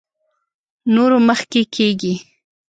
[0.93, 2.13] نورو مخکې کېږي.